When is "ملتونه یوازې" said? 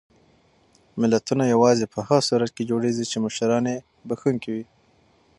1.01-1.85